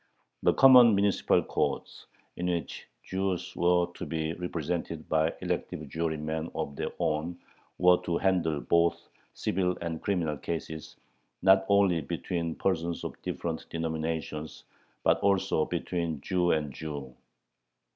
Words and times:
The 0.41 0.55
common 0.55 0.95
municipal 0.95 1.43
courts, 1.43 2.07
in 2.35 2.47
which 2.47 2.87
Jews 3.03 3.55
were 3.55 3.85
to 3.93 4.03
be 4.03 4.33
represented 4.33 5.07
by 5.07 5.31
elective 5.41 5.87
jurymen 5.89 6.49
of 6.55 6.75
their 6.75 6.89
own, 6.97 7.37
were 7.77 7.99
to 8.05 8.17
handle 8.17 8.61
both 8.61 9.07
civil 9.35 9.77
and 9.79 10.01
criminal 10.01 10.37
cases, 10.37 10.95
not 11.43 11.67
only 11.69 12.01
between 12.01 12.55
persons 12.55 13.03
of 13.03 13.21
different 13.21 13.67
denominations, 13.69 14.63
but 15.03 15.19
also 15.19 15.65
between 15.65 16.19
Jew 16.21 16.49
and 16.49 16.73
Jew. 16.73 17.13